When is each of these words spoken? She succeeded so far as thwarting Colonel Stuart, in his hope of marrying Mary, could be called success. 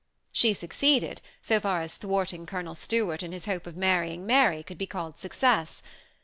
She 0.31 0.53
succeeded 0.53 1.21
so 1.43 1.59
far 1.59 1.83
as 1.83 1.93
thwarting 1.93 2.47
Colonel 2.47 2.73
Stuart, 2.73 3.21
in 3.21 3.31
his 3.33 3.45
hope 3.45 3.67
of 3.67 3.77
marrying 3.77 4.25
Mary, 4.25 4.63
could 4.63 4.79
be 4.79 4.87
called 4.87 5.19
success. 5.19 5.83